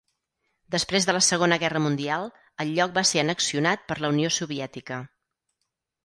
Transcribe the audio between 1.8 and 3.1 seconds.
Mundial, el lloc va